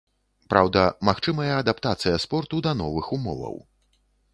Праўда, 0.53 0.81
магчымая 1.11 1.47
адаптацыя 1.61 2.25
спорту 2.27 2.55
да 2.69 2.77
новых 2.85 3.05
умоваў. 3.21 3.67